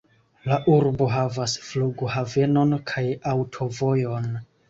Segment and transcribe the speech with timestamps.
[0.51, 3.05] La urbo havas flughavenon kaj
[3.35, 4.29] aŭtovojon.